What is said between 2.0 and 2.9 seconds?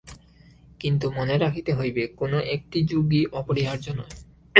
কোন একটি